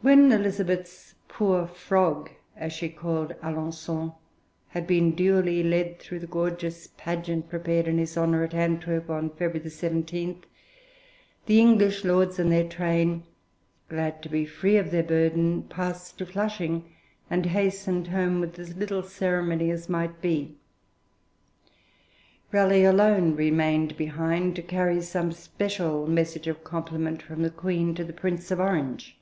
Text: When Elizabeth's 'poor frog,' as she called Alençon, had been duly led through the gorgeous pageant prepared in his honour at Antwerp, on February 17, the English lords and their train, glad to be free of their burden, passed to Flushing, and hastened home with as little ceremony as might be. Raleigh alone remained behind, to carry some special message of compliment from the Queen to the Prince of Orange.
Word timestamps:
When 0.00 0.30
Elizabeth's 0.30 1.16
'poor 1.26 1.66
frog,' 1.66 2.30
as 2.54 2.72
she 2.72 2.88
called 2.88 3.32
Alençon, 3.42 4.14
had 4.68 4.86
been 4.86 5.16
duly 5.16 5.64
led 5.64 5.98
through 5.98 6.20
the 6.20 6.28
gorgeous 6.28 6.86
pageant 6.86 7.48
prepared 7.50 7.88
in 7.88 7.98
his 7.98 8.16
honour 8.16 8.44
at 8.44 8.54
Antwerp, 8.54 9.10
on 9.10 9.30
February 9.30 9.68
17, 9.68 10.44
the 11.46 11.58
English 11.58 12.04
lords 12.04 12.38
and 12.38 12.52
their 12.52 12.68
train, 12.68 13.24
glad 13.88 14.22
to 14.22 14.28
be 14.28 14.44
free 14.46 14.76
of 14.76 14.92
their 14.92 15.02
burden, 15.02 15.64
passed 15.64 16.16
to 16.18 16.26
Flushing, 16.26 16.88
and 17.28 17.46
hastened 17.46 18.06
home 18.06 18.38
with 18.38 18.56
as 18.56 18.76
little 18.76 19.02
ceremony 19.02 19.68
as 19.68 19.88
might 19.88 20.20
be. 20.22 20.54
Raleigh 22.52 22.84
alone 22.84 23.34
remained 23.34 23.96
behind, 23.96 24.54
to 24.54 24.62
carry 24.62 25.00
some 25.02 25.32
special 25.32 26.06
message 26.06 26.46
of 26.46 26.62
compliment 26.62 27.20
from 27.20 27.42
the 27.42 27.50
Queen 27.50 27.96
to 27.96 28.04
the 28.04 28.12
Prince 28.12 28.52
of 28.52 28.60
Orange. 28.60 29.16